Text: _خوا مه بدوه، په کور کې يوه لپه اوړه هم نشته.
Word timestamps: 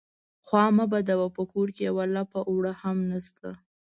_خوا 0.45 0.65
مه 0.75 0.85
بدوه، 0.91 1.27
په 1.35 1.43
کور 1.51 1.67
کې 1.75 1.83
يوه 1.89 2.05
لپه 2.15 2.39
اوړه 2.49 2.73
هم 2.81 2.97
نشته. 3.11 3.49